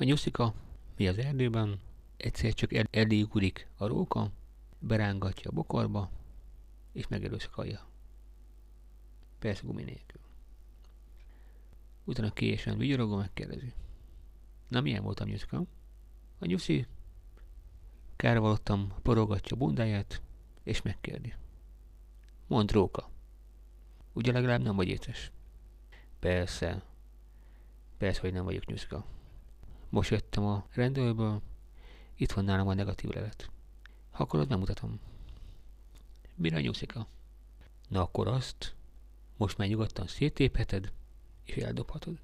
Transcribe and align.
A 0.00 0.04
nyuszika, 0.04 0.54
mi 0.96 1.08
az 1.08 1.18
erdőben, 1.18 1.80
egyszer 2.16 2.52
csak 2.52 2.72
el- 2.72 2.88
elégúrik 2.90 3.68
a 3.76 3.86
róka, 3.86 4.30
berángatja 4.78 5.50
a 5.50 5.54
bokorba, 5.54 6.10
és 6.92 7.08
megerőszakolja. 7.08 7.86
Persze 9.38 9.62
gumi 9.64 9.82
nélkül. 9.82 10.20
Utána 12.04 12.32
késen 12.32 12.78
vigyorogó 12.78 13.16
megkérdezi. 13.16 13.72
Na 14.68 14.80
milyen 14.80 15.02
volt 15.02 15.20
a 15.20 15.24
nyuszika? 15.24 15.62
A 16.38 16.46
nyuszi 16.46 16.86
kárvalottam, 18.16 18.92
porogatja 19.02 19.56
bundáját, 19.56 20.22
és 20.62 20.82
megkérdi. 20.82 21.34
Mondd 22.46 22.72
róka. 22.72 23.10
Ugye 24.12 24.32
legalább 24.32 24.62
nem 24.62 24.76
vagy 24.76 24.88
éces? 24.88 25.30
Persze. 26.18 26.82
Persze, 27.96 28.20
hogy 28.20 28.32
nem 28.32 28.44
vagyok 28.44 28.66
nyuszka. 28.66 29.04
Most 29.88 30.10
jöttem 30.10 30.44
a 30.44 30.66
rendőrből, 30.72 31.42
itt 32.16 32.32
van 32.32 32.44
nálam 32.44 32.68
a 32.68 32.74
negatív 32.74 33.10
lelet. 33.10 33.50
Ha 34.10 34.22
akarod, 34.22 34.48
megmutatom. 34.48 35.00
Mire 36.34 36.56
a 36.56 36.60
nyuszika? 36.60 37.06
Na 37.88 38.02
akkor 38.02 38.28
azt 38.28 38.74
most 39.36 39.58
már 39.58 39.68
nyugodtan 39.68 40.06
széttépheted, 40.06 40.92
és 41.44 41.56
eldobhatod. 41.56 42.18